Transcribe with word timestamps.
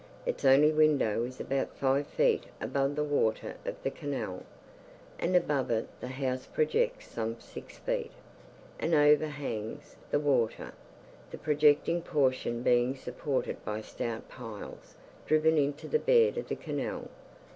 Its 0.25 0.43
only 0.43 0.71
window 0.71 1.23
is 1.25 1.39
about 1.39 1.77
five 1.77 2.07
feet 2.07 2.45
above 2.59 2.95
the 2.95 3.03
water 3.03 3.55
of 3.65 3.75
the 3.83 3.91
canal, 3.91 4.41
and 5.19 5.35
above 5.35 5.69
it 5.69 5.87
the 5.99 6.07
house 6.07 6.47
projects 6.47 7.07
some 7.07 7.39
six 7.39 7.77
feet, 7.77 8.09
and 8.79 8.95
overhangs 8.95 9.97
the 10.09 10.19
water, 10.19 10.73
the 11.29 11.37
projecting 11.37 12.01
portion 12.01 12.63
being 12.63 12.95
supported 12.95 13.63
by 13.63 13.79
stout 13.79 14.27
piles 14.27 14.95
driven 15.27 15.59
into 15.59 15.87
the 15.87 15.99
bed 15.99 16.35
of 16.35 16.47
the 16.47 16.55
canal. 16.55 17.07